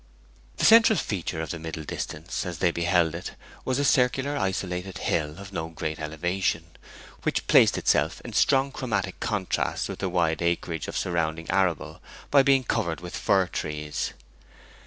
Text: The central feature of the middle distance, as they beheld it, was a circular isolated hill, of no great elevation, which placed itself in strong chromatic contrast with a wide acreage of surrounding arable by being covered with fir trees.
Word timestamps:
The 0.57 0.65
central 0.65 0.97
feature 0.97 1.41
of 1.43 1.51
the 1.51 1.59
middle 1.59 1.83
distance, 1.83 2.43
as 2.43 2.57
they 2.57 2.71
beheld 2.71 3.13
it, 3.13 3.33
was 3.63 3.77
a 3.77 3.85
circular 3.85 4.35
isolated 4.35 4.97
hill, 4.97 5.37
of 5.37 5.53
no 5.53 5.69
great 5.69 5.99
elevation, 5.99 6.71
which 7.21 7.45
placed 7.45 7.77
itself 7.77 8.19
in 8.25 8.33
strong 8.33 8.71
chromatic 8.71 9.19
contrast 9.19 9.87
with 9.87 10.01
a 10.01 10.09
wide 10.09 10.41
acreage 10.41 10.87
of 10.87 10.97
surrounding 10.97 11.47
arable 11.51 12.01
by 12.31 12.41
being 12.41 12.63
covered 12.63 12.99
with 12.99 13.15
fir 13.15 13.45
trees. 13.45 14.13